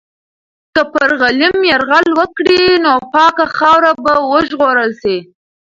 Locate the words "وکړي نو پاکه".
2.19-3.45